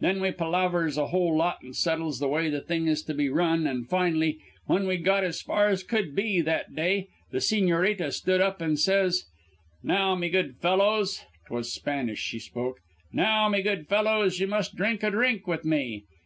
"Then 0.00 0.20
we 0.20 0.32
palavers 0.32 0.98
a 0.98 1.06
whole 1.06 1.34
lot 1.34 1.64
an' 1.64 1.72
settles 1.72 2.18
the 2.18 2.28
way 2.28 2.50
the 2.50 2.60
thing 2.60 2.86
is 2.88 3.02
to 3.04 3.14
be 3.14 3.30
run, 3.30 3.66
an' 3.66 3.86
fin'ly, 3.86 4.38
when 4.66 4.86
we'd 4.86 5.02
got 5.02 5.24
as 5.24 5.40
far 5.40 5.68
as 5.68 5.82
could 5.82 6.14
be 6.14 6.42
that 6.42 6.74
day, 6.76 7.08
the 7.30 7.38
Sigñorita 7.38 8.12
stood 8.12 8.42
up 8.42 8.60
an' 8.60 8.76
says: 8.76 9.24
"'Now 9.82 10.14
me 10.14 10.28
good 10.28 10.58
fellows.' 10.58 11.24
'Twas 11.46 11.72
Spanish 11.72 12.18
she 12.20 12.38
spoke. 12.38 12.80
'Now, 13.14 13.48
me 13.48 13.62
good 13.62 13.88
fellows, 13.88 14.40
you 14.40 14.46
must 14.46 14.76
drink 14.76 15.02
a 15.02 15.10
drink 15.10 15.46
with 15.46 15.64
me.' 15.64 16.04